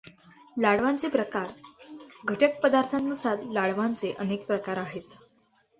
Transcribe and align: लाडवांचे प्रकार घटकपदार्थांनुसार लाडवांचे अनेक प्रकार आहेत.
लाडवांचे 0.57 1.09
प्रकार 1.09 1.47
घटकपदार्थांनुसार 2.25 3.41
लाडवांचे 3.51 4.13
अनेक 4.19 4.45
प्रकार 4.47 4.77
आहेत. 4.77 5.15